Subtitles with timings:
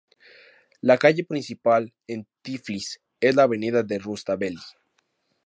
[0.81, 4.57] La calle principal en Tiflis es la Avenida de Rustaveli.